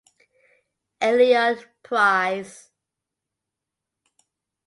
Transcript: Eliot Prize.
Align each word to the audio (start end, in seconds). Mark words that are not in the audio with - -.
Eliot 0.99 1.67
Prize. 1.83 2.71